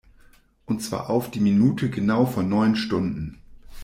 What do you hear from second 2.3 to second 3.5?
neun Stunden.